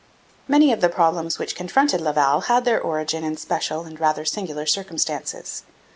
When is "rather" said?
3.99-4.25